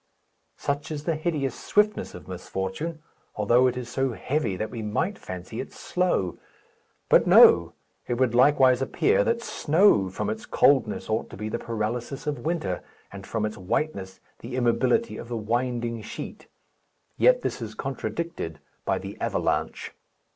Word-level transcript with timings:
Such 0.57 0.89
is 0.89 1.03
the 1.03 1.13
hideous 1.15 1.53
swiftness 1.53 2.15
of 2.15 2.27
misfortune, 2.27 3.03
although 3.35 3.67
it 3.67 3.77
is 3.77 3.87
so 3.87 4.13
heavy 4.13 4.55
that 4.57 4.71
we 4.71 4.81
might 4.81 5.19
fancy 5.19 5.59
it 5.59 5.71
slow. 5.71 6.39
But 7.07 7.27
no! 7.27 7.73
It 8.07 8.15
would 8.15 8.33
likewise 8.33 8.81
appear 8.81 9.23
that 9.23 9.43
snow, 9.43 10.09
from 10.09 10.31
its 10.31 10.47
coldness, 10.47 11.07
ought 11.07 11.29
to 11.29 11.37
be 11.37 11.49
the 11.49 11.59
paralysis 11.59 12.25
of 12.25 12.39
winter, 12.39 12.81
and, 13.11 13.27
from 13.27 13.45
its 13.45 13.57
whiteness, 13.59 14.19
the 14.39 14.55
immobility 14.55 15.17
of 15.17 15.27
the 15.27 15.37
winding 15.37 16.01
sheet. 16.01 16.47
Yet 17.17 17.43
this 17.43 17.61
is 17.61 17.75
contradicted 17.75 18.57
by 18.85 18.97
the 18.97 19.21
avalanche. 19.21 19.91